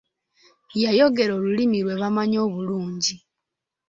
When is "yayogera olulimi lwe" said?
0.83-1.95